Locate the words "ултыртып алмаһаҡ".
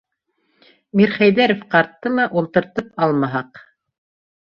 2.43-3.65